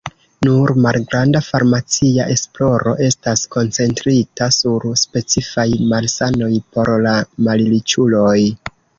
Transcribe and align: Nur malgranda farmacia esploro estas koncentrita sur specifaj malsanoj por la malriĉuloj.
Nur 0.45 0.71
malgranda 0.83 1.39
farmacia 1.47 2.23
esploro 2.35 2.93
estas 3.07 3.43
koncentrita 3.55 4.47
sur 4.55 4.87
specifaj 5.01 5.67
malsanoj 5.91 6.49
por 6.79 6.91
la 7.07 7.13
malriĉuloj. 7.49 8.39